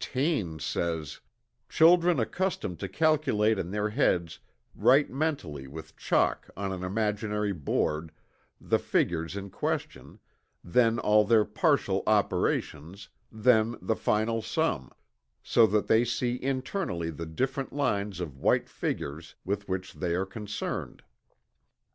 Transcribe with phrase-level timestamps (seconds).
[0.00, 1.18] Taine says:
[1.70, 4.38] "Children accustomed to calculate in their heads
[4.74, 8.12] write mentally with chalk on an imaginary board
[8.60, 10.18] the figures in question,
[10.62, 14.92] then all their partial operations, then the final sum,
[15.42, 20.26] so that they see internally the different lines of white figures with which they are
[20.26, 21.02] concerned.